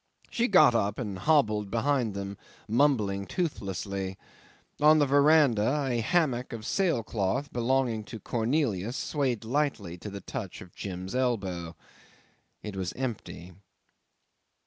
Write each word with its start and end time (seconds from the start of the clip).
She 0.31 0.47
got 0.47 0.73
up 0.73 0.97
and 0.97 1.19
hobbled 1.19 1.69
behind 1.69 2.15
them, 2.15 2.35
mumbling 2.67 3.27
toothlessly. 3.27 4.17
On 4.79 4.97
the 4.97 5.05
verandah 5.05 5.85
a 5.91 5.99
hammock 6.01 6.53
of 6.53 6.65
sail 6.65 7.03
cloth, 7.03 7.53
belonging 7.53 8.03
to 8.05 8.19
Cornelius, 8.19 8.97
swayed 8.97 9.45
lightly 9.45 9.99
to 9.99 10.09
the 10.09 10.19
touch 10.21 10.59
of 10.59 10.73
Jim's 10.73 11.13
elbow. 11.13 11.75
It 12.63 12.75
was 12.75 12.93
empty. 12.93 13.53